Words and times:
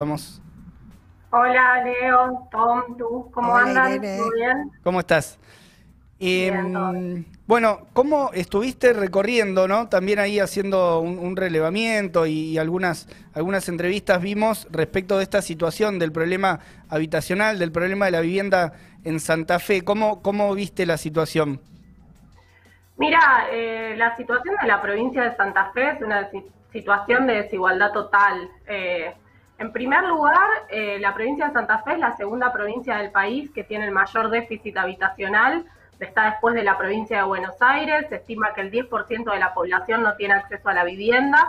Vamos. 0.00 0.40
Hola, 1.30 1.82
Leo, 1.82 2.46
Tom, 2.52 2.96
tú, 2.96 3.28
¿cómo 3.32 3.52
andan? 3.56 4.00
¿Todo 4.00 4.30
bien? 4.30 4.70
¿Cómo 4.84 5.00
estás? 5.00 5.40
Em, 6.20 7.24
bueno, 7.48 7.80
¿cómo 7.94 8.30
estuviste 8.32 8.92
recorriendo, 8.92 9.66
no? 9.66 9.88
También 9.88 10.20
ahí 10.20 10.38
haciendo 10.38 11.00
un, 11.00 11.34
relevamiento 11.34 12.26
y, 12.26 12.58
algunas, 12.58 13.08
algunas 13.34 13.68
entrevistas 13.68 14.22
vimos 14.22 14.68
respecto 14.70 15.16
de 15.16 15.24
esta 15.24 15.42
situación 15.42 15.98
del 15.98 16.12
problema 16.12 16.60
habitacional, 16.88 17.58
del 17.58 17.72
problema 17.72 18.04
de 18.04 18.12
la 18.12 18.20
vivienda 18.20 18.74
en 19.02 19.18
Santa 19.18 19.58
Fe. 19.58 19.82
¿Cómo, 19.82 20.22
cómo 20.22 20.54
viste 20.54 20.86
la 20.86 20.96
situación? 20.96 21.60
Mira, 22.98 23.48
eh, 23.50 23.94
la 23.96 24.16
situación 24.16 24.54
de 24.62 24.68
la 24.68 24.80
provincia 24.80 25.24
de 25.24 25.34
Santa 25.36 25.72
Fe 25.72 25.90
es 25.90 26.02
una 26.02 26.30
situación 26.70 27.26
de 27.26 27.42
desigualdad 27.42 27.90
total. 27.90 28.48
Eh, 28.68 29.12
en 29.58 29.72
primer 29.72 30.04
lugar, 30.04 30.48
eh, 30.68 30.98
la 31.00 31.14
provincia 31.14 31.48
de 31.48 31.52
Santa 31.52 31.78
Fe 31.78 31.94
es 31.94 31.98
la 31.98 32.16
segunda 32.16 32.52
provincia 32.52 32.96
del 32.98 33.10
país 33.10 33.50
que 33.50 33.64
tiene 33.64 33.86
el 33.86 33.90
mayor 33.90 34.30
déficit 34.30 34.76
habitacional. 34.76 35.66
Está 35.98 36.30
después 36.30 36.54
de 36.54 36.62
la 36.62 36.78
provincia 36.78 37.16
de 37.16 37.22
Buenos 37.24 37.60
Aires. 37.60 38.06
Se 38.08 38.16
estima 38.16 38.54
que 38.54 38.60
el 38.60 38.70
10% 38.70 39.32
de 39.32 39.38
la 39.40 39.52
población 39.54 40.04
no 40.04 40.14
tiene 40.14 40.34
acceso 40.34 40.68
a 40.68 40.74
la 40.74 40.84
vivienda. 40.84 41.48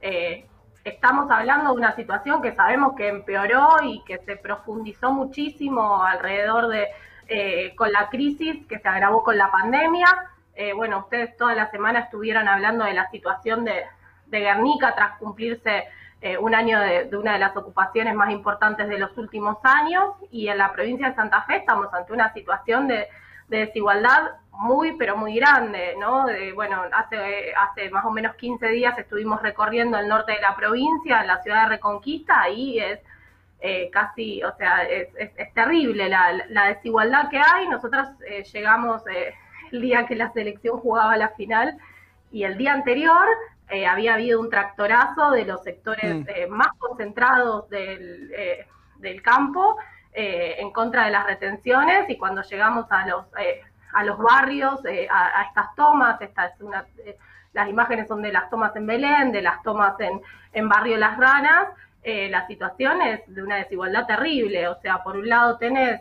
Eh, 0.00 0.46
estamos 0.84 1.30
hablando 1.30 1.72
de 1.72 1.76
una 1.76 1.94
situación 1.94 2.40
que 2.40 2.54
sabemos 2.54 2.94
que 2.96 3.08
empeoró 3.08 3.76
y 3.82 4.02
que 4.04 4.16
se 4.20 4.36
profundizó 4.36 5.12
muchísimo 5.12 6.02
alrededor 6.02 6.68
de 6.68 6.88
eh, 7.28 7.74
con 7.76 7.92
la 7.92 8.08
crisis 8.08 8.66
que 8.66 8.78
se 8.78 8.88
agravó 8.88 9.22
con 9.22 9.36
la 9.36 9.50
pandemia. 9.50 10.06
bueno, 10.76 11.00
ustedes 11.00 11.36
toda 11.36 11.54
la 11.54 11.70
semana 11.70 12.00
estuvieron 12.00 12.48
hablando 12.48 12.84
de 12.84 12.94
la 12.94 13.08
situación 13.10 13.64
de, 13.64 13.84
de 14.26 14.40
Guernica 14.40 14.94
tras 14.94 15.18
cumplirse 15.18 15.84
eh, 16.22 16.36
un 16.36 16.54
año 16.54 16.78
de, 16.80 17.08
una 17.16 17.32
de 17.32 17.38
las 17.38 17.56
ocupaciones 17.56 18.14
más 18.14 18.30
importantes 18.30 18.88
de 18.88 18.98
los 18.98 19.16
últimos 19.16 19.56
años 19.62 20.14
y 20.30 20.48
en 20.48 20.58
la 20.58 20.72
provincia 20.72 21.08
de 21.08 21.14
Santa 21.14 21.42
Fe 21.42 21.56
estamos 21.56 21.92
ante 21.94 22.12
una 22.12 22.32
situación 22.32 22.88
de, 22.88 23.08
desigualdad 23.48 24.30
muy, 24.52 24.96
pero 24.96 25.16
muy 25.16 25.34
grande, 25.34 25.96
¿no? 25.98 26.26
bueno, 26.54 26.82
hace, 26.92 27.52
hace 27.52 27.90
más 27.90 28.04
o 28.04 28.12
menos 28.12 28.36
15 28.36 28.68
días 28.68 28.96
estuvimos 28.96 29.42
recorriendo 29.42 29.98
el 29.98 30.06
norte 30.06 30.32
de 30.32 30.40
la 30.40 30.54
provincia, 30.54 31.24
la 31.24 31.42
ciudad 31.42 31.64
de 31.64 31.70
Reconquista, 31.70 32.42
ahí 32.42 32.78
es 32.78 33.00
eh, 33.62 33.90
casi, 33.92 34.42
o 34.42 34.54
sea, 34.56 34.84
es, 34.84 35.08
terrible 35.52 36.08
la, 36.08 36.66
desigualdad 36.68 37.28
que 37.28 37.38
hay. 37.38 37.68
Nosotros 37.68 38.08
eh, 38.28 38.44
llegamos 38.44 39.02
el 39.72 39.82
día 39.82 40.06
que 40.06 40.14
la 40.14 40.32
selección 40.32 40.78
jugaba 40.78 41.16
la 41.16 41.30
final 41.30 41.76
y 42.32 42.44
el 42.44 42.56
día 42.56 42.72
anterior 42.72 43.26
eh, 43.70 43.86
había 43.86 44.14
habido 44.14 44.40
un 44.40 44.50
tractorazo 44.50 45.30
de 45.30 45.44
los 45.44 45.62
sectores 45.62 46.24
mm. 46.24 46.28
eh, 46.28 46.46
más 46.48 46.68
concentrados 46.78 47.68
del, 47.70 48.32
eh, 48.36 48.66
del 48.96 49.22
campo 49.22 49.76
en 50.12 50.72
contra 50.72 51.04
de 51.04 51.12
las 51.12 51.24
retenciones 51.24 52.10
y 52.10 52.18
cuando 52.18 52.42
llegamos 52.42 52.86
a 52.90 53.06
los, 53.06 53.26
a 53.92 54.02
los 54.02 54.18
barrios, 54.18 54.80
a, 55.08 55.42
estas 55.44 55.72
tomas, 55.76 56.20
esta 56.20 56.46
es 56.46 56.60
una, 56.60 56.84
las 57.52 57.68
imágenes 57.68 58.08
son 58.08 58.20
de 58.20 58.32
las 58.32 58.50
tomas 58.50 58.74
en 58.74 58.88
Belén, 58.88 59.30
de 59.30 59.40
las 59.40 59.62
tomas 59.62 59.94
en, 60.00 60.20
en 60.52 60.68
Barrio 60.68 60.96
Las 60.96 61.16
Ranas, 61.16 61.68
la 62.02 62.44
situación 62.48 63.00
es 63.02 63.20
de 63.32 63.40
una 63.40 63.58
desigualdad 63.58 64.04
terrible, 64.06 64.66
o 64.66 64.74
sea, 64.80 65.00
por 65.04 65.16
un 65.16 65.28
lado 65.28 65.58
tenés 65.58 66.00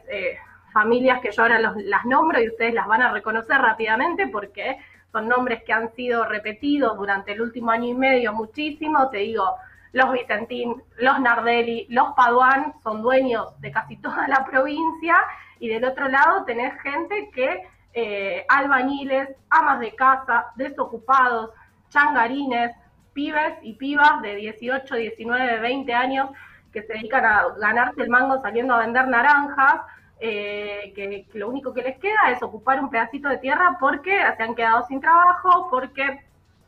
familias 0.74 1.22
que 1.22 1.32
yo 1.32 1.44
ahora 1.44 1.60
las 1.60 2.06
nombro 2.06 2.42
y 2.42 2.50
ustedes 2.50 2.74
las 2.74 2.88
van 2.88 3.04
a 3.04 3.12
reconocer 3.12 3.62
rápidamente 3.62 4.28
porque 4.28 4.80
son 5.12 5.28
nombres 5.28 5.64
que 5.64 5.74
han 5.74 5.94
sido 5.96 6.26
repetidos 6.26 6.98
durante 6.98 7.34
el 7.34 7.42
último 7.42 7.72
año 7.72 7.88
y 7.88 7.94
medio 7.94 8.34
muchísimo, 8.34 9.10
te 9.10 9.18
digo, 9.18 9.56
los 9.92 10.12
Vicentín, 10.12 10.82
los 10.98 11.20
Nardelli, 11.20 11.88
los 11.90 12.14
Paduán 12.16 12.74
son 12.84 13.02
dueños 13.02 13.60
de 13.60 13.72
casi 13.72 13.98
toda 13.98 14.28
la 14.28 14.46
provincia 14.46 15.18
y 15.60 15.68
del 15.68 15.84
otro 15.84 16.08
lado 16.08 16.46
tenés 16.46 16.80
gente 16.82 17.30
que, 17.34 17.64
eh, 17.94 18.46
albañiles, 18.48 19.30
amas 19.50 19.80
de 19.80 19.96
casa, 19.96 20.46
desocupados, 20.56 21.52
changarines, 21.90 22.72
pibes 23.14 23.58
y 23.64 23.74
pibas 23.74 24.22
de 24.22 24.36
18, 24.36 24.96
19, 24.96 25.60
20 25.60 25.94
años 25.94 26.30
que 26.72 26.84
se 26.84 26.94
dedican 26.94 27.26
a 27.26 27.46
ganarse 27.60 28.02
el 28.02 28.10
mango 28.10 28.42
saliendo 28.42 28.76
a 28.76 28.80
vender 28.80 29.08
naranjas, 29.08 29.82
eh, 30.20 30.92
que, 30.96 31.26
lo 31.38 31.50
único 31.50 31.74
que 31.74 31.82
les 31.82 31.98
queda 31.98 32.32
es 32.32 32.44
ocupar 32.44 32.80
un 32.80 32.90
pedacito 32.90 33.30
de 33.30 33.38
tierra 33.38 33.78
porque 33.80 34.20
se 34.36 34.44
han 34.44 34.56
quedado 34.56 34.86
sin 34.88 35.00
trabajo, 35.00 35.70
porque 35.70 36.22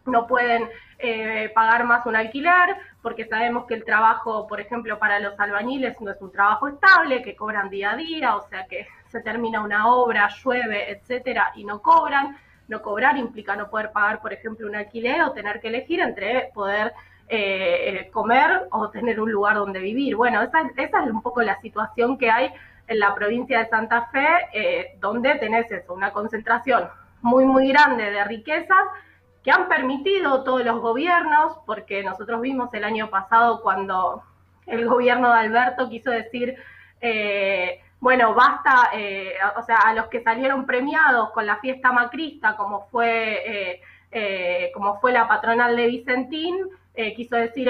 no 0.06 0.25
pueden 0.25 0.69
eh, 1.00 1.51
pagar 1.53 1.84
más 1.84 2.06
un 2.06 2.16
alquiler, 2.16 2.75
porque 3.01 3.25
sabemos 3.25 3.66
que 3.66 3.73
el 3.73 3.84
trabajo, 3.84 4.47
por 4.47 4.62
ejemplo, 4.62 4.97
para 4.97 5.19
los 5.19 5.39
albañiles 5.39 6.00
no 6.01 6.12
es 6.12 6.22
un 6.22 6.31
trabajo 6.31 6.67
estable, 6.67 7.22
que 7.22 7.35
cobran 7.35 7.69
día 7.69 7.91
a 7.91 7.95
día, 7.95 8.35
o 8.35 8.47
sea 8.47 8.66
que 8.67 8.88
se 9.09 9.22
termina 9.22 9.62
una 9.62 9.88
obra, 9.88 10.29
llueve, 10.44 10.91
etcétera, 10.91 11.51
y 11.56 11.63
no 11.63 11.81
cobran. 11.81 12.38
No 12.68 12.81
cobrar 12.81 13.18
implica 13.18 13.57
no 13.57 13.69
poder 13.69 13.91
pagar, 13.91 14.22
por 14.22 14.31
ejemplo, 14.31 14.66
un 14.66 14.78
alquiler 14.78 15.22
o 15.23 15.33
tener 15.33 15.59
que 15.59 15.68
elegir 15.68 16.00
entre 16.00 16.51
poder 16.53 16.94
eh, 17.28 18.09
comer 18.13 18.68
o 18.72 18.89
tener 18.89 19.19
un 19.19 19.29
lugar 19.29 19.56
donde 19.56 19.79
vivir. 19.79 20.16
Bueno, 20.16 20.41
esa, 20.41 20.62
esa 20.78 21.03
es 21.03 21.12
un 21.12 21.22
poco 21.22 21.41
la 21.41 21.59
situación 21.59 22.18
que 22.18 22.31
hay 22.31 22.53
en 22.91 23.00
la 23.00 23.16
provincia 23.16 23.59
de 23.59 23.69
Santa 23.69 24.09
Fe, 24.12 24.28
eh, 24.52 24.97
donde 25.00 25.35
tenés 25.35 25.72
eso, 25.72 25.94
una 25.94 26.12
concentración 26.12 26.90
muy, 27.22 27.46
muy 27.46 27.69
grande 27.69 28.12
de 28.12 28.22
riquezas 28.25 28.84
que 29.44 29.50
han 29.50 29.69
permitido 29.69 30.44
todos 30.44 30.66
los 30.66 30.81
gobiernos, 30.81 31.57
porque 31.66 32.03
nosotros 32.03 32.41
vimos 32.41 32.74
el 32.74 32.84
año 32.84 33.09
pasado 33.09 33.62
cuando 33.62 34.22
el 34.68 34.90
gobierno 34.90 35.31
de 35.31 35.40
Alberto 35.40 35.88
quiso 35.88 36.12
decir, 36.12 36.57
eh, 37.00 37.80
bueno, 38.01 38.34
basta, 38.34 38.90
eh, 38.94 39.35
o 39.57 39.63
sea, 39.63 39.78
a 39.78 39.94
los 39.94 40.07
que 40.07 40.22
salieron 40.22 40.66
premiados 40.66 41.31
con 41.31 41.46
la 41.46 41.62
fiesta 41.62 41.94
macrista, 41.94 42.57
como 42.57 42.88
fue, 42.90 43.80
como 44.74 45.00
fue 45.00 45.13
la 45.13 45.30
patronal 45.30 45.78
de 45.78 45.88
Vicentín, 45.88 46.57
quiso 47.16 47.38
decir 47.38 47.69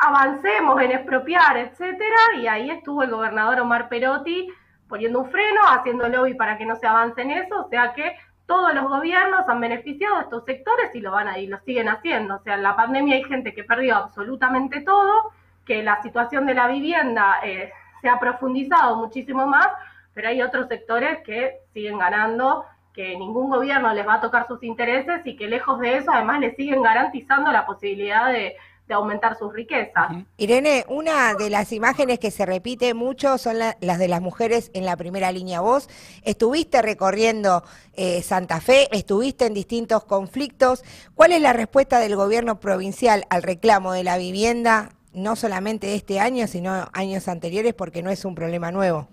avancemos 0.00 0.80
en 0.82 0.92
expropiar, 0.92 1.56
etcétera, 1.56 2.18
y 2.36 2.46
ahí 2.46 2.70
estuvo 2.70 3.02
el 3.02 3.10
gobernador 3.10 3.60
Omar 3.60 3.88
Perotti 3.88 4.48
poniendo 4.88 5.20
un 5.20 5.30
freno, 5.30 5.60
haciendo 5.68 6.08
lobby 6.08 6.34
para 6.34 6.58
que 6.58 6.66
no 6.66 6.76
se 6.76 6.86
avance 6.86 7.22
en 7.22 7.30
eso, 7.30 7.64
o 7.64 7.68
sea 7.68 7.94
que 7.94 8.16
todos 8.46 8.74
los 8.74 8.84
gobiernos 8.88 9.48
han 9.48 9.60
beneficiado 9.60 10.16
a 10.16 10.22
estos 10.22 10.44
sectores 10.44 10.94
y 10.94 11.00
lo 11.00 11.12
van 11.12 11.28
a 11.28 11.38
y 11.38 11.46
lo 11.46 11.58
siguen 11.60 11.88
haciendo. 11.88 12.36
O 12.36 12.38
sea, 12.40 12.56
en 12.56 12.62
la 12.62 12.76
pandemia 12.76 13.16
hay 13.16 13.24
gente 13.24 13.54
que 13.54 13.64
perdió 13.64 13.96
absolutamente 13.96 14.80
todo, 14.82 15.32
que 15.64 15.82
la 15.82 16.02
situación 16.02 16.44
de 16.44 16.54
la 16.54 16.68
vivienda 16.68 17.38
eh, 17.42 17.72
se 18.02 18.08
ha 18.08 18.18
profundizado 18.18 18.96
muchísimo 18.96 19.46
más, 19.46 19.68
pero 20.12 20.28
hay 20.28 20.42
otros 20.42 20.68
sectores 20.68 21.20
que 21.24 21.60
siguen 21.72 21.98
ganando, 21.98 22.66
que 22.92 23.16
ningún 23.16 23.48
gobierno 23.48 23.94
les 23.94 24.06
va 24.06 24.14
a 24.14 24.20
tocar 24.20 24.46
sus 24.46 24.62
intereses 24.62 25.22
y 25.24 25.36
que 25.36 25.48
lejos 25.48 25.78
de 25.78 25.96
eso 25.96 26.10
además 26.12 26.40
les 26.40 26.54
siguen 26.56 26.82
garantizando 26.82 27.50
la 27.50 27.64
posibilidad 27.64 28.30
de 28.30 28.56
de 28.86 28.94
aumentar 28.94 29.36
sus 29.38 29.52
riquezas. 29.52 30.10
Irene, 30.36 30.84
una 30.88 31.34
de 31.34 31.50
las 31.50 31.72
imágenes 31.72 32.18
que 32.18 32.30
se 32.30 32.44
repite 32.44 32.94
mucho 32.94 33.38
son 33.38 33.58
las 33.58 33.98
de 33.98 34.08
las 34.08 34.20
mujeres 34.20 34.70
en 34.74 34.84
la 34.84 34.96
primera 34.96 35.30
línea. 35.32 35.60
Vos 35.60 35.88
estuviste 36.22 36.82
recorriendo 36.82 37.62
eh, 37.94 38.22
Santa 38.22 38.60
Fe, 38.60 38.88
estuviste 38.96 39.46
en 39.46 39.54
distintos 39.54 40.04
conflictos. 40.04 40.82
¿Cuál 41.14 41.32
es 41.32 41.40
la 41.40 41.52
respuesta 41.52 42.00
del 42.00 42.16
gobierno 42.16 42.60
provincial 42.60 43.24
al 43.30 43.42
reclamo 43.42 43.92
de 43.92 44.04
la 44.04 44.18
vivienda, 44.18 44.90
no 45.14 45.36
solamente 45.36 45.94
este 45.94 46.20
año, 46.20 46.46
sino 46.46 46.88
años 46.92 47.28
anteriores, 47.28 47.74
porque 47.74 48.02
no 48.02 48.10
es 48.10 48.24
un 48.24 48.34
problema 48.34 48.72
nuevo? 48.72 49.08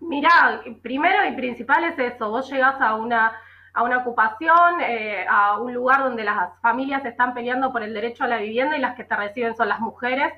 Mirá, 0.00 0.62
primero 0.82 1.28
y 1.28 1.36
principal 1.36 1.84
es 1.84 2.14
eso, 2.14 2.30
vos 2.30 2.50
llegás 2.50 2.80
a 2.80 2.96
una 2.96 3.32
a 3.72 3.82
una 3.82 3.98
ocupación, 3.98 4.80
eh, 4.80 5.24
a 5.28 5.58
un 5.58 5.72
lugar 5.72 6.02
donde 6.02 6.24
las 6.24 6.58
familias 6.60 7.04
están 7.04 7.34
peleando 7.34 7.72
por 7.72 7.82
el 7.82 7.94
derecho 7.94 8.24
a 8.24 8.28
la 8.28 8.38
vivienda 8.38 8.76
y 8.76 8.80
las 8.80 8.96
que 8.96 9.04
te 9.04 9.16
reciben 9.16 9.56
son 9.56 9.68
las 9.68 9.80
mujeres, 9.80 10.32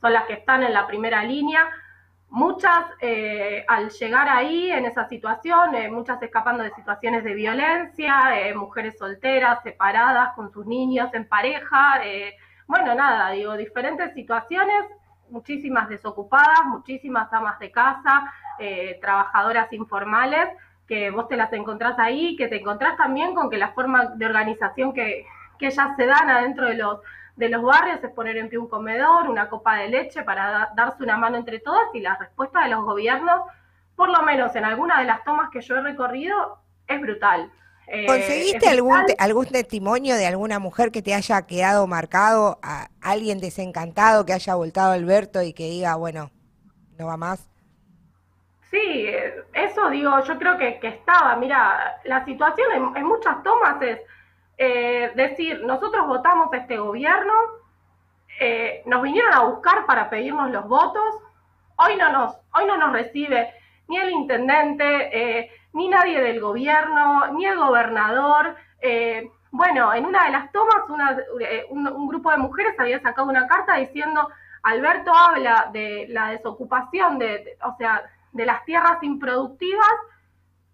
son 0.00 0.12
las 0.12 0.24
que 0.24 0.34
están 0.34 0.62
en 0.62 0.72
la 0.72 0.86
primera 0.86 1.22
línea. 1.22 1.68
Muchas 2.30 2.84
eh, 3.00 3.64
al 3.68 3.90
llegar 3.90 4.28
ahí 4.28 4.70
en 4.70 4.84
esa 4.84 5.08
situación, 5.08 5.74
eh, 5.74 5.90
muchas 5.90 6.22
escapando 6.22 6.62
de 6.62 6.70
situaciones 6.70 7.24
de 7.24 7.34
violencia, 7.34 8.14
mujeres 8.54 8.98
solteras, 8.98 9.62
separadas 9.62 10.34
con 10.34 10.50
sus 10.50 10.66
niños 10.66 11.12
en 11.14 11.26
pareja, 11.26 12.00
bueno, 12.66 12.94
nada, 12.94 13.30
digo, 13.30 13.56
diferentes 13.56 14.12
situaciones, 14.12 14.84
muchísimas 15.30 15.88
desocupadas, 15.88 16.66
muchísimas 16.66 17.32
amas 17.32 17.58
de 17.58 17.70
casa, 17.70 18.30
trabajadoras 19.00 19.72
informales 19.72 20.48
que 20.88 21.10
vos 21.10 21.28
te 21.28 21.36
las 21.36 21.52
encontrás 21.52 21.98
ahí, 21.98 22.34
que 22.34 22.48
te 22.48 22.56
encontrás 22.56 22.96
también 22.96 23.34
con 23.34 23.50
que 23.50 23.58
la 23.58 23.72
forma 23.72 24.06
de 24.16 24.24
organización 24.24 24.94
que, 24.94 25.26
que 25.58 25.66
ellas 25.66 25.88
se 25.96 26.06
dan 26.06 26.30
adentro 26.30 26.66
de 26.66 26.74
los, 26.74 27.00
de 27.36 27.50
los 27.50 27.62
barrios 27.62 28.02
es 28.02 28.10
poner 28.10 28.38
en 28.38 28.48
pie 28.48 28.58
un 28.58 28.68
comedor, 28.68 29.28
una 29.28 29.48
copa 29.50 29.76
de 29.76 29.88
leche 29.88 30.22
para 30.22 30.70
darse 30.74 31.02
una 31.02 31.18
mano 31.18 31.36
entre 31.36 31.60
todas 31.60 31.94
y 31.94 32.00
la 32.00 32.16
respuesta 32.16 32.62
de 32.62 32.70
los 32.70 32.84
gobiernos, 32.84 33.42
por 33.94 34.08
lo 34.08 34.22
menos 34.22 34.56
en 34.56 34.64
alguna 34.64 34.98
de 35.00 35.04
las 35.04 35.22
tomas 35.24 35.50
que 35.50 35.60
yo 35.60 35.76
he 35.76 35.82
recorrido, 35.82 36.58
es 36.86 37.00
brutal. 37.00 37.52
Eh, 37.86 38.06
¿Conseguiste 38.06 38.68
algún, 38.68 39.04
algún 39.18 39.46
testimonio 39.46 40.16
de 40.16 40.26
alguna 40.26 40.58
mujer 40.58 40.90
que 40.90 41.02
te 41.02 41.14
haya 41.14 41.42
quedado 41.42 41.86
marcado, 41.86 42.58
a 42.62 42.88
alguien 43.00 43.40
desencantado 43.40 44.24
que 44.24 44.32
haya 44.32 44.54
voltado 44.54 44.92
Alberto 44.92 45.42
y 45.42 45.52
que 45.52 45.64
diga, 45.70 45.96
bueno, 45.96 46.30
no 46.98 47.06
va 47.06 47.16
más? 47.16 47.48
Sí, 48.70 49.08
eso 49.54 49.88
digo, 49.90 50.20
yo 50.20 50.38
creo 50.38 50.58
que, 50.58 50.78
estaba. 50.82 51.36
Mira, 51.36 52.00
la 52.04 52.24
situación 52.24 52.94
en, 52.94 53.06
muchas 53.06 53.42
tomas 53.42 53.80
es 53.82 54.00
eh, 54.58 55.12
decir, 55.14 55.62
nosotros 55.64 56.06
votamos 56.06 56.52
este 56.52 56.76
gobierno, 56.76 57.32
eh, 58.40 58.82
nos 58.86 59.02
vinieron 59.02 59.32
a 59.32 59.44
buscar 59.44 59.86
para 59.86 60.10
pedirnos 60.10 60.50
los 60.50 60.68
votos, 60.68 61.14
hoy 61.76 61.96
no 61.96 62.12
nos, 62.12 62.36
hoy 62.54 62.66
no 62.66 62.76
nos 62.76 62.92
recibe 62.92 63.54
ni 63.88 63.96
el 63.96 64.10
intendente, 64.10 65.50
ni 65.72 65.88
nadie 65.88 66.20
del 66.20 66.40
gobierno, 66.40 67.28
ni 67.32 67.46
el 67.46 67.56
gobernador. 67.56 68.56
Eh, 68.80 69.30
bueno, 69.50 69.94
en 69.94 70.04
una 70.04 70.24
de 70.24 70.30
las 70.30 70.52
tomas 70.52 70.82
eh, 71.40 71.66
un, 71.70 72.08
grupo 72.08 72.30
de 72.30 72.38
mujeres 72.38 72.78
había 72.78 73.00
sacado 73.00 73.28
una 73.28 73.46
carta 73.46 73.76
diciendo, 73.76 74.28
Alberto 74.62 75.12
habla 75.14 75.70
de 75.72 76.06
la 76.08 76.30
desocupación, 76.30 77.18
de, 77.18 77.56
o 77.62 77.74
sea, 77.76 78.02
de 78.32 78.46
las 78.46 78.64
tierras 78.64 79.02
improductivas 79.02 79.92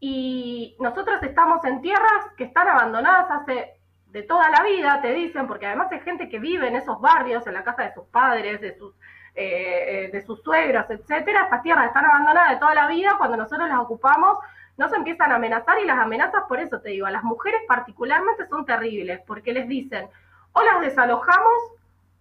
y 0.00 0.76
nosotros 0.80 1.22
estamos 1.22 1.64
en 1.64 1.80
tierras 1.80 2.26
que 2.36 2.44
están 2.44 2.68
abandonadas 2.68 3.30
hace 3.30 3.74
de 4.06 4.22
toda 4.22 4.48
la 4.50 4.62
vida, 4.62 5.00
te 5.02 5.12
dicen, 5.12 5.46
porque 5.46 5.66
además 5.66 5.90
hay 5.90 6.00
gente 6.00 6.28
que 6.28 6.38
vive 6.38 6.68
en 6.68 6.76
esos 6.76 7.00
barrios, 7.00 7.46
en 7.46 7.54
la 7.54 7.64
casa 7.64 7.82
de 7.82 7.94
sus 7.94 8.04
padres, 8.04 8.60
de 8.60 8.76
sus, 8.76 8.94
eh, 9.34 10.10
de 10.12 10.22
sus 10.22 10.40
suegros, 10.42 10.84
etcétera. 10.88 11.44
Estas 11.44 11.62
tierras 11.62 11.86
están 11.86 12.04
abandonadas 12.04 12.50
de 12.50 12.56
toda 12.58 12.74
la 12.74 12.86
vida, 12.86 13.16
cuando 13.18 13.36
nosotros 13.36 13.68
las 13.68 13.78
ocupamos 13.78 14.38
no 14.76 14.88
se 14.88 14.96
empiezan 14.96 15.30
a 15.32 15.36
amenazar 15.36 15.78
y 15.78 15.84
las 15.84 15.98
amenazas, 15.98 16.44
por 16.48 16.58
eso 16.58 16.80
te 16.80 16.90
digo, 16.90 17.06
a 17.06 17.10
las 17.10 17.22
mujeres 17.22 17.62
particularmente 17.68 18.46
son 18.48 18.66
terribles, 18.66 19.20
porque 19.26 19.52
les 19.52 19.68
dicen, 19.68 20.08
o 20.52 20.62
las 20.62 20.80
desalojamos 20.80 21.54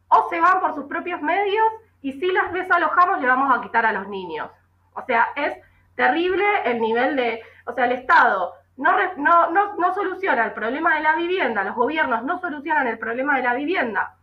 o 0.10 0.30
se 0.30 0.40
van 0.40 0.60
por 0.60 0.76
sus 0.76 0.86
propios 0.86 1.22
medios 1.22 1.66
y 2.02 2.14
si 2.14 2.32
las 2.32 2.54
desalojamos 2.54 3.22
le 3.22 3.28
vamos 3.28 3.56
a 3.56 3.62
quitar 3.62 3.86
a 3.86 3.94
los 3.94 4.08
niños. 4.08 4.50
O 4.96 5.04
sea, 5.06 5.30
es 5.36 5.58
terrible 5.96 6.46
el 6.66 6.82
nivel 6.82 7.16
de, 7.16 7.42
o 7.66 7.74
sea, 7.74 7.86
el 7.86 7.94
Estado 7.94 8.54
no, 8.78 8.92
no, 9.18 9.52
no, 9.52 9.76
no 9.76 9.94
soluciona 9.94 10.46
el 10.46 10.54
problema 10.54 10.96
de 10.96 11.02
la 11.02 11.16
vivienda, 11.16 11.64
los 11.64 11.76
gobiernos 11.76 12.24
no 12.24 12.40
solucionan 12.40 12.88
el 12.88 12.98
problema 12.98 13.38
de 13.38 13.44
la 13.44 13.54
vivienda 13.54 14.16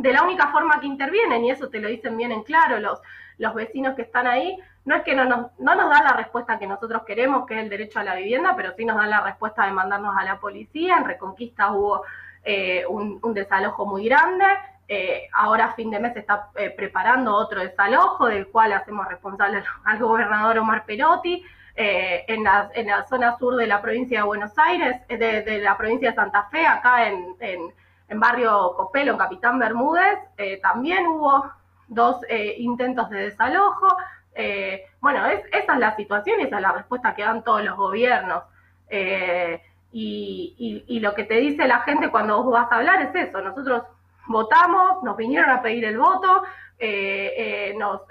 de 0.00 0.12
la 0.12 0.22
única 0.22 0.48
forma 0.48 0.80
que 0.80 0.86
intervienen, 0.86 1.44
y 1.44 1.50
eso 1.50 1.68
te 1.68 1.78
lo 1.78 1.88
dicen 1.88 2.16
bien 2.16 2.32
en 2.32 2.42
claro 2.42 2.78
los, 2.78 3.00
los 3.38 3.54
vecinos 3.54 3.94
que 3.94 4.02
están 4.02 4.26
ahí, 4.26 4.58
no 4.84 4.96
es 4.96 5.02
que 5.02 5.14
no 5.14 5.24
nos, 5.24 5.58
no 5.58 5.74
nos 5.74 5.90
dan 5.90 6.04
la 6.04 6.14
respuesta 6.14 6.58
que 6.58 6.66
nosotros 6.66 7.02
queremos, 7.06 7.46
que 7.46 7.54
es 7.54 7.62
el 7.62 7.68
derecho 7.68 8.00
a 8.00 8.04
la 8.04 8.14
vivienda, 8.14 8.54
pero 8.56 8.72
sí 8.76 8.84
nos 8.84 8.96
dan 8.96 9.10
la 9.10 9.20
respuesta 9.20 9.66
de 9.66 9.72
mandarnos 9.72 10.16
a 10.16 10.24
la 10.24 10.40
policía. 10.40 10.96
En 10.96 11.04
Reconquista 11.04 11.70
hubo 11.72 12.02
eh, 12.44 12.84
un, 12.88 13.20
desalojo 13.34 13.84
muy 13.84 14.06
grande. 14.06 14.46
Eh, 14.92 15.28
ahora 15.32 15.74
fin 15.74 15.88
de 15.88 16.00
mes 16.00 16.16
está 16.16 16.48
eh, 16.56 16.70
preparando 16.70 17.32
otro 17.34 17.60
desalojo, 17.60 18.26
del 18.26 18.48
cual 18.48 18.72
hacemos 18.72 19.06
responsable 19.06 19.62
al, 19.84 19.98
gobernador 20.00 20.58
Omar 20.58 20.84
Perotti. 20.84 21.44
en, 21.76 22.44
la, 22.44 22.70
en 22.74 22.88
la 22.88 23.06
zona 23.06 23.38
sur 23.38 23.56
de 23.56 23.66
la 23.66 23.80
provincia 23.80 24.18
de 24.18 24.26
Buenos 24.26 24.58
Aires, 24.58 25.06
de, 25.08 25.60
la 25.62 25.78
provincia 25.78 26.10
de 26.10 26.16
Santa 26.16 26.42
Fe, 26.50 26.66
acá 26.66 27.08
en, 27.08 28.20
barrio 28.20 28.74
Copelo, 28.76 29.12
en 29.12 29.18
Capitán 29.18 29.58
Bermúdez, 29.58 30.18
también 30.60 31.06
hubo 31.06 31.50
dos 31.88 32.20
intentos 32.58 33.08
de 33.08 33.30
desalojo. 33.30 33.96
Eh, 34.34 34.86
bueno, 35.00 35.26
es, 35.26 35.40
esa 35.52 35.74
es 35.74 35.78
la 35.78 35.96
situación 35.96 36.40
y 36.40 36.44
esa 36.44 36.56
es 36.56 36.62
la 36.62 36.72
respuesta 36.72 37.14
que 37.14 37.22
dan 37.22 37.42
todos 37.42 37.64
los 37.64 37.76
gobiernos. 37.76 38.44
Eh, 38.88 39.60
y, 39.92 41.00
lo 41.00 41.14
que 41.14 41.24
te 41.24 41.34
dice 41.34 41.66
la 41.66 41.80
gente 41.80 42.10
cuando 42.10 42.42
vos 42.42 42.52
vas 42.52 42.70
a 42.70 42.76
hablar 42.76 43.02
es 43.02 43.28
eso, 43.28 43.40
nosotros 43.40 43.82
votamos, 44.30 45.02
nos 45.02 45.16
vinieron 45.16 45.50
a 45.50 45.60
pedir 45.60 45.84
el 45.84 45.98
voto, 45.98 46.42
eh, 46.78 47.74
nos 47.76 48.02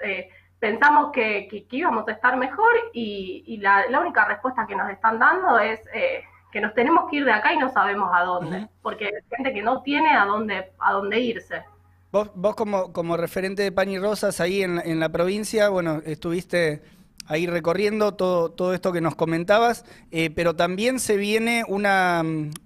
pensamos 0.58 1.10
que, 1.12 1.66
íbamos 1.70 2.06
a 2.06 2.12
estar 2.12 2.36
mejor 2.36 2.70
y, 2.92 3.58
la, 3.60 3.86
única 4.00 4.24
respuesta 4.26 4.66
que 4.66 4.76
nos 4.76 4.90
están 4.90 5.18
dando 5.18 5.58
es 5.58 5.80
que 6.52 6.60
nos 6.60 6.74
tenemos 6.74 7.08
que 7.10 7.16
ir 7.16 7.24
de 7.24 7.32
acá 7.32 7.52
y 7.52 7.58
no 7.58 7.70
sabemos 7.72 8.10
a 8.12 8.24
dónde, 8.24 8.68
porque 8.82 9.06
hay 9.06 9.36
gente 9.36 9.52
que 9.52 9.62
no 9.62 9.82
tiene 9.82 10.10
a 10.10 10.24
dónde, 10.24 10.72
a 10.78 10.92
dónde 10.92 11.20
irse. 11.20 11.64
Vos, 12.12 12.30
vos 12.34 12.56
como, 12.56 12.92
como 12.92 13.16
referente 13.16 13.62
de 13.62 13.72
Pan 13.72 13.88
y 13.88 13.98
Rosas 13.98 14.40
ahí 14.40 14.62
en, 14.62 14.80
en 14.84 14.98
la 14.98 15.08
provincia, 15.08 15.68
bueno, 15.68 16.00
estuviste 16.04 16.82
ahí 17.30 17.46
recorriendo 17.46 18.14
todo, 18.14 18.50
todo 18.50 18.74
esto 18.74 18.92
que 18.92 19.00
nos 19.00 19.14
comentabas, 19.14 19.84
eh, 20.10 20.30
pero 20.30 20.56
también 20.56 20.98
se 20.98 21.16
viene 21.16 21.62
una, 21.68 22.24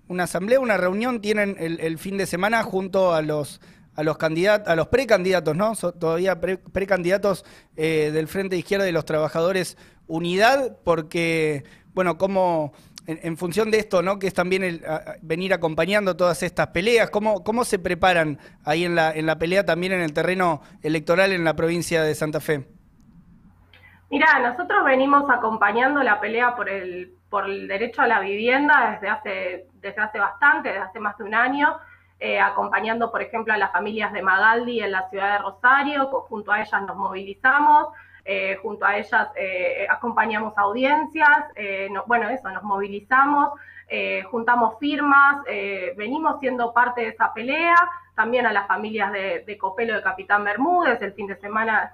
una, 0.09 0.25
asamblea, 0.25 0.59
una 0.59 0.79
reunión, 0.79 1.21
tienen 1.21 1.57
el, 1.59 1.99
fin 1.99 2.17
de 2.17 2.25
semana 2.25 2.63
junto 2.63 3.13
a 3.13 3.21
los 3.21 3.61
a 3.95 4.03
los 4.03 4.17
a 4.19 4.75
los 4.75 4.89
precandidatos, 4.89 5.55
¿no? 5.55 5.75
todavía 5.77 6.41
precandidatos 6.41 7.45
eh, 7.77 8.11
del 8.13 8.27
Frente 8.27 8.57
de 8.57 8.61
Izquierda 8.61 8.87
de 8.87 8.93
los 8.93 9.05
Trabajadores 9.05 9.77
Unidad, 10.07 10.79
porque, 10.83 11.65
bueno, 11.93 12.17
como 12.17 12.73
en, 13.07 13.37
función 13.37 13.71
de 13.71 13.79
esto, 13.79 14.03
¿no? 14.03 14.19
Que 14.19 14.27
es 14.27 14.35
también 14.35 14.65
el 14.65 14.83
venir 15.21 15.53
acompañando 15.53 16.17
todas 16.17 16.43
estas 16.43 16.69
peleas, 16.69 17.11
¿cómo, 17.11 17.45
cómo 17.45 17.67
se 17.67 17.79
preparan 17.79 18.39
ahí 18.65 18.85
en 18.85 18.95
la, 18.95 19.13
en 19.13 19.27
la 19.27 19.39
pelea 19.39 19.67
también 19.67 19.93
en 19.93 20.01
el 20.01 20.15
terreno 20.15 20.63
electoral 20.83 21.33
en 21.33 21.45
la 21.45 21.55
provincia 21.55 22.03
de 22.03 22.15
Santa 22.15 22.41
Fe? 22.41 22.67
Mira, 24.11 24.39
nosotros 24.39 24.85
venimos 24.85 25.29
acompañando 25.31 26.03
la 26.03 26.21
pelea 26.21 26.55
por 26.55 26.69
el, 26.69 27.13
por 27.31 27.47
el 27.47 27.67
derecho 27.67 28.03
a 28.03 28.07
la 28.07 28.21
vivienda 28.21 28.93
desde 28.93 29.09
hace, 29.09 29.67
desde 29.75 30.03
hace 30.03 30.19
bastante, 30.19 30.69
desde 30.69 30.83
hace 30.83 31.01
más 31.01 31.17
de 31.19 31.25
un 31.25 31.35
año. 31.35 31.79
Eh, 32.21 32.41
acompañando, 32.41 33.11
por 33.11 33.21
ejemplo, 33.23 33.53
a 33.53 33.59
las 33.59 33.73
familias 33.73 34.13
de 34.13 34.23
Magaldi 34.23 34.81
en 34.81 34.93
la 34.93 35.09
ciudad 35.11 35.33
de 35.33 35.39
Rosario, 35.45 36.07
junto 36.07 36.53
a 36.53 36.61
ellas 36.61 36.83
nos 36.83 36.97
movilizamos, 36.97 37.89
eh, 38.25 38.57
junto 38.63 38.87
a 38.87 38.97
ellas 38.97 39.29
eh, 39.37 39.87
acompañamos 39.91 40.57
audiencias, 40.57 41.49
bueno, 42.07 42.31
eso, 42.31 42.49
nos 42.51 42.63
movilizamos, 42.63 43.51
juntamos 44.31 44.79
firmas, 44.79 45.45
venimos 45.97 46.41
siendo 46.41 46.73
parte 46.73 47.03
de 47.03 47.09
esa 47.09 47.35
pelea, 47.35 47.77
también 48.15 48.47
a 48.47 48.53
las 48.53 48.67
familias 48.69 49.13
de, 49.13 49.59
Copelo 49.59 49.95
de 49.95 50.03
Capitán 50.03 50.45
Bermúdez, 50.45 51.03
el 51.03 51.13
fin 51.13 51.27
de 51.27 51.37
semana 51.37 51.93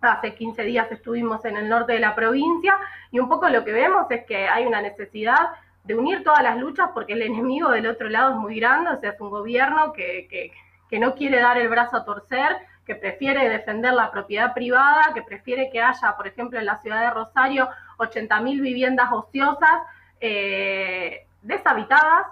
hace 0.00 0.34
15 0.34 0.62
días 0.62 0.90
estuvimos 0.90 1.44
en 1.44 1.56
el 1.56 1.68
norte 1.68 1.92
de 1.92 2.00
la 2.00 2.14
provincia 2.14 2.74
y 3.10 3.18
un 3.18 3.28
poco 3.28 3.48
lo 3.48 3.64
que 3.64 3.72
vemos 3.72 4.06
es 4.10 4.24
que 4.24 4.48
hay 4.48 4.66
una 4.66 4.80
necesidad 4.80 5.50
de 5.84 5.94
unir 5.94 6.22
todas 6.24 6.42
las 6.42 6.56
luchas 6.58 6.90
porque 6.94 7.14
el 7.14 7.22
enemigo 7.22 7.70
del 7.70 7.86
otro 7.86 8.08
lado 8.08 8.32
es 8.32 8.36
muy 8.36 8.58
grande, 8.60 8.90
o 8.90 9.00
sea, 9.00 9.10
es 9.10 9.20
un 9.20 9.30
gobierno 9.30 9.92
que, 9.92 10.52
que 10.88 10.98
no 10.98 11.14
quiere 11.14 11.40
dar 11.40 11.56
el 11.56 11.68
brazo 11.68 11.96
a 11.96 12.04
torcer, 12.04 12.56
que 12.84 12.96
prefiere 12.96 13.48
defender 13.48 13.92
la 13.92 14.10
propiedad 14.10 14.52
privada, 14.52 15.12
que 15.14 15.22
prefiere 15.22 15.70
que 15.70 15.80
haya, 15.80 16.16
por 16.16 16.26
ejemplo, 16.26 16.58
en 16.58 16.66
la 16.66 16.78
ciudad 16.78 17.02
de 17.02 17.10
Rosario, 17.10 17.68
80.000 17.98 18.60
viviendas 18.60 19.08
ociosas 19.12 19.82
eh, 20.20 21.26
deshabitadas, 21.42 22.26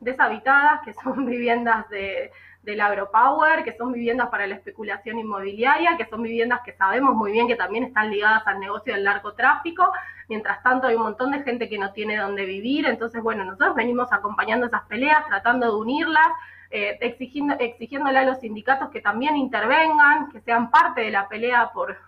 deshabitadas, 0.00 0.80
que 0.84 0.92
son 0.94 1.24
viviendas 1.26 1.88
de, 1.88 2.32
del 2.62 2.80
agropower, 2.80 3.64
que 3.64 3.76
son 3.76 3.92
viviendas 3.92 4.28
para 4.28 4.46
la 4.46 4.54
especulación 4.54 5.18
inmobiliaria, 5.18 5.96
que 5.96 6.06
son 6.06 6.22
viviendas 6.22 6.60
que 6.64 6.72
sabemos 6.72 7.14
muy 7.14 7.32
bien 7.32 7.48
que 7.48 7.56
también 7.56 7.84
están 7.84 8.10
ligadas 8.10 8.46
al 8.46 8.60
negocio 8.60 8.94
del 8.94 9.04
narcotráfico. 9.04 9.92
Mientras 10.28 10.62
tanto, 10.62 10.86
hay 10.86 10.94
un 10.94 11.02
montón 11.02 11.32
de 11.32 11.42
gente 11.42 11.68
que 11.68 11.78
no 11.78 11.92
tiene 11.92 12.16
dónde 12.16 12.44
vivir. 12.44 12.86
Entonces, 12.86 13.20
bueno, 13.22 13.44
nosotros 13.44 13.74
venimos 13.74 14.12
acompañando 14.12 14.66
esas 14.66 14.82
peleas, 14.82 15.26
tratando 15.26 15.66
de 15.66 15.76
unirlas, 15.76 16.28
eh, 16.70 16.98
exigiendo, 17.00 17.56
exigiéndole 17.58 18.18
a 18.18 18.24
los 18.24 18.38
sindicatos 18.38 18.90
que 18.90 19.00
también 19.00 19.36
intervengan, 19.36 20.30
que 20.30 20.40
sean 20.40 20.70
parte 20.70 21.00
de 21.02 21.10
la 21.10 21.28
pelea 21.28 21.72
por, 21.74 21.98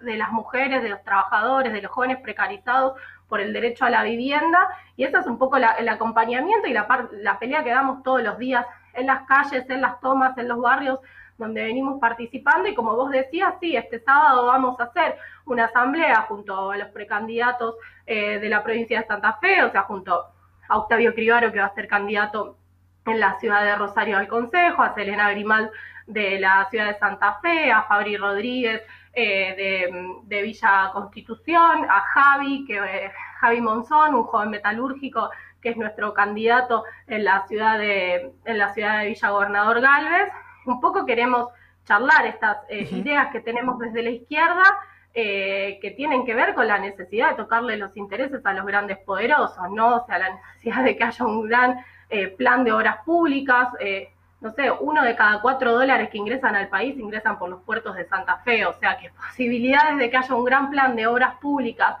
de 0.00 0.16
las 0.16 0.30
mujeres, 0.30 0.84
de 0.84 0.88
los 0.88 1.02
trabajadores, 1.02 1.72
de 1.72 1.82
los 1.82 1.90
jóvenes 1.90 2.18
precarizados 2.20 2.98
por 3.28 3.40
el 3.40 3.52
derecho 3.52 3.84
a 3.84 3.90
la 3.90 4.04
vivienda. 4.04 4.68
Y 4.96 5.02
eso 5.02 5.18
es 5.18 5.26
un 5.26 5.36
poco 5.36 5.56
el 5.56 5.88
acompañamiento 5.88 6.68
y 6.68 6.72
la, 6.72 6.86
la 7.10 7.40
pelea 7.40 7.64
que 7.64 7.70
damos 7.70 8.04
todos 8.04 8.22
los 8.22 8.38
días 8.38 8.64
en 8.96 9.06
las 9.06 9.26
calles, 9.26 9.68
en 9.68 9.80
las 9.80 10.00
tomas, 10.00 10.36
en 10.38 10.48
los 10.48 10.60
barrios 10.60 11.00
donde 11.38 11.64
venimos 11.64 12.00
participando 12.00 12.68
y 12.68 12.74
como 12.74 12.96
vos 12.96 13.10
decías, 13.10 13.54
sí, 13.60 13.76
este 13.76 14.00
sábado 14.00 14.46
vamos 14.46 14.78
a 14.80 14.84
hacer 14.84 15.16
una 15.44 15.66
asamblea 15.66 16.22
junto 16.22 16.70
a 16.70 16.76
los 16.76 16.88
precandidatos 16.88 17.74
eh, 18.06 18.38
de 18.38 18.48
la 18.48 18.62
provincia 18.62 19.00
de 19.00 19.06
Santa 19.06 19.38
Fe, 19.40 19.62
o 19.62 19.70
sea, 19.70 19.82
junto 19.82 20.24
a 20.68 20.78
Octavio 20.78 21.14
Cribaro, 21.14 21.52
que 21.52 21.60
va 21.60 21.66
a 21.66 21.74
ser 21.74 21.88
candidato 21.88 22.56
en 23.04 23.20
la 23.20 23.38
ciudad 23.38 23.62
de 23.62 23.76
Rosario 23.76 24.16
al 24.16 24.28
Consejo, 24.28 24.82
a 24.82 24.94
Selena 24.94 25.30
Grimal 25.30 25.70
de 26.06 26.40
la 26.40 26.66
ciudad 26.70 26.86
de 26.86 26.98
Santa 26.98 27.38
Fe, 27.40 27.70
a 27.70 27.82
Fabri 27.82 28.16
Rodríguez 28.16 28.82
eh, 29.12 30.20
de, 30.24 30.42
Villa 30.42 30.90
Constitución, 30.92 31.86
a 31.88 32.00
Javi, 32.00 32.64
que 32.66 32.76
eh, 32.76 33.12
Javi 33.40 33.60
Monzón, 33.60 34.14
un 34.14 34.24
joven 34.24 34.50
metalúrgico 34.50 35.30
que 35.60 35.70
es 35.70 35.76
nuestro 35.76 36.14
candidato 36.14 36.84
en 37.06 37.24
la 37.24 37.46
ciudad 37.46 37.78
de, 37.78 38.32
en 38.44 38.58
la 38.58 38.72
ciudad 38.72 39.00
de 39.00 39.08
Villa 39.08 39.30
Gobernador 39.30 39.80
Galvez. 39.80 40.32
Un 40.66 40.80
poco 40.80 41.06
queremos 41.06 41.48
charlar 41.84 42.26
estas 42.26 42.58
eh, 42.68 42.88
ideas 42.90 43.28
que 43.32 43.40
tenemos 43.40 43.78
desde 43.78 44.02
la 44.02 44.10
izquierda 44.10 44.64
eh, 45.14 45.78
que 45.80 45.92
tienen 45.92 46.26
que 46.26 46.34
ver 46.34 46.54
con 46.54 46.66
la 46.66 46.78
necesidad 46.78 47.30
de 47.30 47.36
tocarle 47.36 47.76
los 47.76 47.96
intereses 47.96 48.44
a 48.44 48.52
los 48.52 48.66
grandes 48.66 48.98
poderosos, 48.98 49.70
¿no? 49.70 49.96
O 49.96 50.06
sea, 50.06 50.18
la 50.18 50.30
necesidad 50.54 50.84
de 50.84 50.96
que 50.96 51.04
haya 51.04 51.24
un 51.24 51.48
gran 51.48 51.84
eh, 52.10 52.28
plan 52.28 52.64
de 52.64 52.72
obras 52.72 52.98
públicas. 53.04 53.68
No 54.38 54.52
sé, 54.52 54.70
uno 54.70 55.02
de 55.02 55.16
cada 55.16 55.40
cuatro 55.40 55.72
dólares 55.72 56.10
que 56.10 56.18
ingresan 56.18 56.54
al 56.54 56.68
país 56.68 56.98
ingresan 56.98 57.38
por 57.38 57.48
los 57.48 57.62
puertos 57.62 57.96
de 57.96 58.04
Santa 58.04 58.36
Fe, 58.44 58.66
o 58.66 58.74
sea 58.74 58.98
que 58.98 59.10
posibilidades 59.28 59.96
de 59.96 60.10
que 60.10 60.16
haya 60.16 60.34
un 60.34 60.44
gran 60.44 60.70
plan 60.70 60.94
de 60.94 61.06
obras 61.06 61.36
públicas 61.36 61.96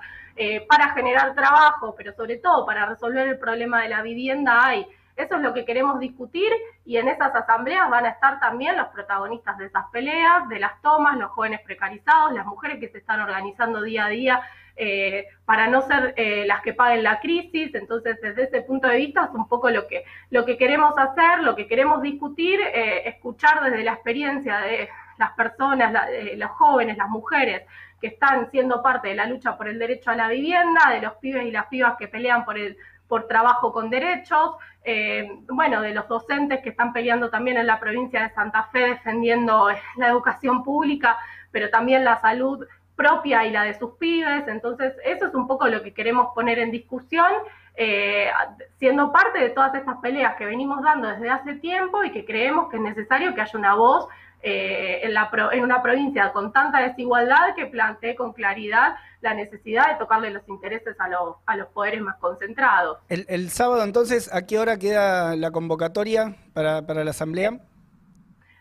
para 0.68 0.92
generar 0.92 1.34
trabajo, 1.34 1.94
pero 1.96 2.12
sobre 2.12 2.36
todo 2.36 2.66
para 2.66 2.86
resolver 2.86 3.26
el 3.26 3.38
problema 3.38 3.82
de 3.82 3.88
la 3.88 4.02
vivienda 4.02 4.66
hay. 4.66 4.86
Eso 5.16 5.36
es 5.36 5.40
lo 5.40 5.54
que 5.54 5.64
queremos 5.64 5.98
discutir 5.98 6.52
y 6.84 6.98
en 6.98 7.08
esas 7.08 7.34
asambleas 7.34 7.88
van 7.88 8.04
a 8.04 8.10
estar 8.10 8.38
también 8.38 8.76
los 8.76 8.88
protagonistas 8.88 9.56
de 9.56 9.66
esas 9.66 9.86
peleas, 9.90 10.46
de 10.50 10.58
las 10.58 10.80
tomas, 10.82 11.16
los 11.16 11.30
jóvenes 11.30 11.60
precarizados, 11.62 12.34
las 12.34 12.44
mujeres 12.44 12.78
que 12.78 12.90
se 12.90 12.98
están 12.98 13.22
organizando 13.22 13.80
día 13.80 14.04
a 14.04 14.08
día 14.08 14.42
eh, 14.76 15.26
para 15.46 15.68
no 15.68 15.80
ser 15.80 16.12
eh, 16.18 16.44
las 16.46 16.60
que 16.60 16.74
paguen 16.74 17.02
la 17.02 17.18
crisis. 17.18 17.74
Entonces, 17.74 18.20
desde 18.20 18.44
ese 18.44 18.60
punto 18.60 18.88
de 18.88 18.98
vista 18.98 19.24
es 19.24 19.34
un 19.34 19.48
poco 19.48 19.70
lo 19.70 19.86
que, 19.88 20.04
lo 20.28 20.44
que 20.44 20.58
queremos 20.58 20.92
hacer, 20.98 21.40
lo 21.40 21.56
que 21.56 21.66
queremos 21.66 22.02
discutir, 22.02 22.60
eh, 22.60 23.08
escuchar 23.08 23.64
desde 23.64 23.84
la 23.84 23.94
experiencia 23.94 24.58
de 24.58 24.90
las 25.16 25.32
personas, 25.32 25.94
los 26.36 26.50
jóvenes, 26.50 26.98
las 26.98 27.08
mujeres 27.08 27.62
que 28.00 28.08
están 28.08 28.50
siendo 28.50 28.82
parte 28.82 29.08
de 29.08 29.14
la 29.14 29.26
lucha 29.26 29.56
por 29.56 29.68
el 29.68 29.78
derecho 29.78 30.10
a 30.10 30.16
la 30.16 30.28
vivienda, 30.28 30.90
de 30.90 31.00
los 31.00 31.14
pibes 31.14 31.46
y 31.46 31.50
las 31.50 31.66
pibas 31.66 31.96
que 31.98 32.08
pelean 32.08 32.44
por 32.44 32.58
el 32.58 32.76
por 33.08 33.28
trabajo 33.28 33.72
con 33.72 33.90
derechos, 33.90 34.56
eh, 34.84 35.28
bueno, 35.48 35.80
de 35.80 35.94
los 35.94 36.08
docentes 36.08 36.60
que 36.60 36.70
están 36.70 36.92
peleando 36.92 37.30
también 37.30 37.56
en 37.56 37.66
la 37.66 37.78
provincia 37.78 38.22
de 38.22 38.34
Santa 38.34 38.64
Fe 38.72 38.80
defendiendo 38.80 39.68
la 39.96 40.08
educación 40.08 40.62
pública, 40.64 41.16
pero 41.50 41.70
también 41.70 42.04
la 42.04 42.20
salud 42.20 42.66
propia 42.94 43.44
y 43.44 43.50
la 43.50 43.64
de 43.64 43.74
sus 43.74 43.92
pibes. 43.96 44.48
Entonces, 44.48 44.94
eso 45.04 45.26
es 45.26 45.34
un 45.34 45.46
poco 45.46 45.68
lo 45.68 45.82
que 45.82 45.92
queremos 45.92 46.28
poner 46.34 46.58
en 46.58 46.70
discusión, 46.70 47.30
eh, 47.76 48.30
siendo 48.78 49.12
parte 49.12 49.38
de 49.38 49.50
todas 49.50 49.74
estas 49.74 49.98
peleas 49.98 50.34
que 50.36 50.46
venimos 50.46 50.82
dando 50.82 51.08
desde 51.08 51.28
hace 51.28 51.54
tiempo 51.56 52.02
y 52.04 52.10
que 52.10 52.24
creemos 52.24 52.70
que 52.70 52.76
es 52.76 52.82
necesario 52.82 53.34
que 53.34 53.42
haya 53.42 53.58
una 53.58 53.74
voz 53.74 54.08
eh, 54.42 55.00
en, 55.02 55.14
la 55.14 55.30
en 55.52 55.64
una 55.64 55.82
provincia 55.82 56.32
con 56.32 56.52
tanta 56.52 56.80
desigualdad 56.80 57.54
que 57.56 57.66
plantee 57.66 58.14
con 58.14 58.32
claridad 58.32 58.94
la 59.20 59.34
necesidad 59.34 59.88
de 59.88 59.98
tocarle 59.98 60.30
los 60.30 60.46
intereses 60.48 60.94
a, 61.00 61.08
los, 61.08 61.36
a 61.46 61.56
los 61.56 61.68
poderes 61.68 62.00
más 62.00 62.16
concentrados. 62.16 62.98
El, 63.08 63.50
sábado 63.50 63.82
entonces, 63.82 64.32
¿a 64.32 64.46
qué 64.46 64.58
hora 64.58 64.78
queda 64.78 65.34
la 65.36 65.50
convocatoria 65.50 66.36
para, 66.52 66.82
la 66.82 67.10
asamblea? 67.10 67.58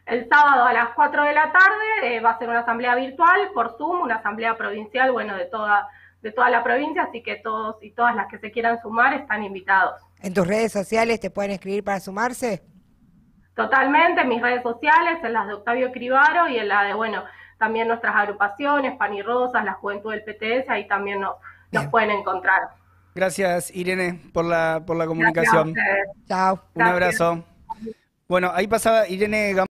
El 0.06 0.28
sábado 0.30 0.66
a 0.66 0.74
las 0.74 0.90
4 0.96 1.24
de 1.24 1.34
la 1.34 1.52
tarde 1.52 2.16
eh, 2.16 2.20
va 2.20 2.32
a 2.32 2.40
ser 2.40 2.50
una 2.50 2.60
asamblea 2.60 2.96
virtual 2.96 3.50
por 3.54 3.78
Zoom, 3.78 4.02
una 4.02 4.16
asamblea 4.16 4.58
provincial, 4.58 5.12
bueno, 5.12 5.36
de 5.36 5.46
toda, 5.46 5.88
de 6.22 6.32
toda 6.32 6.50
la 6.50 6.64
provincia, 6.64 7.04
así 7.04 7.22
que 7.22 7.36
todos 7.38 7.76
y 7.84 7.92
todas 7.92 8.16
las 8.16 8.28
que 8.28 8.40
se 8.40 8.52
quieran 8.52 8.82
sumar 8.82 9.14
están 9.14 9.44
invitados. 9.44 10.02
¿En 10.22 10.34
tus 10.34 10.48
redes 10.48 10.72
sociales 10.72 11.20
te 11.20 11.30
pueden 11.30 11.52
escribir 11.52 11.84
para 11.84 12.00
sumarse? 12.00 12.64
Totalmente, 13.56 14.22
en 14.22 14.28
mis 14.28 14.42
redes 14.42 14.64
sociales, 14.64 15.20
en 15.24 15.34
las 15.34 15.48
de 15.48 15.54
Octavio 15.54 15.92
Cribaro 15.92 16.50
y 16.50 16.58
en 16.58 16.68
la 16.68 16.84
de, 16.84 16.94
bueno, 16.94 17.24
también 17.58 17.88
nuestras 17.88 18.16
agrupaciones, 18.16 18.98
Pan 18.98 19.14
y 19.14 19.22
Rosas, 19.22 19.64
la 19.64 19.74
Juventud 19.74 20.12
del 20.12 20.24
PTS, 20.24 20.70
ahí 20.70 20.88
también 20.88 21.22
nos, 21.22 21.36
nos 21.72 21.86
pueden 21.88 22.12
encontrar. 22.12 22.62
Gracias, 23.16 23.74
Irene, 23.74 24.20
por 24.34 24.44
la, 24.44 24.84
por 24.86 24.98
la 24.98 25.08
comunicación. 25.08 25.74
Chao. 26.28 26.60
Un 26.74 26.82
abrazo. 26.82 27.44
Bueno, 28.28 28.52
ahí 28.54 28.68
pasaba 28.68 29.08
Irene 29.08 29.54